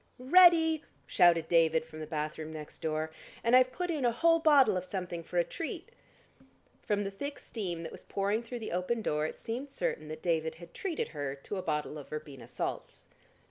[0.17, 3.11] "Ready!" shouted David from the bathroom next door.
[3.43, 5.91] "And I've put in a whole bottle of something for a treat."
[6.81, 10.23] From the thick steam that was pouring through the open door it seemed certain that
[10.23, 13.09] David had treated her to a bottle of verbena salts.